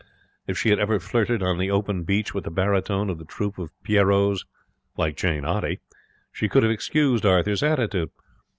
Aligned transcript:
If 0.47 0.57
she 0.57 0.69
had 0.69 0.79
ever 0.79 0.99
flirted 0.99 1.43
on 1.43 1.59
the 1.59 1.69
open 1.69 2.05
beach 2.05 2.33
with 2.33 2.45
the 2.45 2.49
baritone 2.49 3.11
of 3.11 3.19
the 3.19 3.23
troupe 3.23 3.59
of 3.59 3.69
pierrots, 3.83 4.43
like 4.97 5.15
Jane 5.15 5.45
Oddy, 5.45 5.79
she 6.31 6.49
could 6.49 6.63
have 6.63 6.71
excused 6.71 7.23
Arthur's 7.23 7.61
attitude. 7.61 8.09